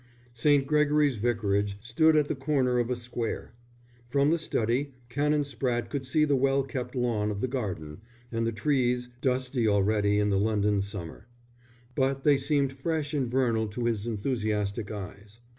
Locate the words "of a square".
2.79-3.53